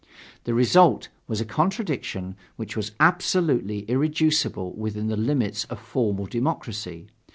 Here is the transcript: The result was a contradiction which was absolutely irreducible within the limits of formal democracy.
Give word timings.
The 0.45 0.55
result 0.55 1.09
was 1.27 1.41
a 1.41 1.45
contradiction 1.45 2.35
which 2.55 2.75
was 2.75 2.93
absolutely 2.99 3.81
irreducible 3.83 4.71
within 4.73 5.09
the 5.09 5.15
limits 5.15 5.65
of 5.65 5.79
formal 5.79 6.25
democracy. 6.25 7.05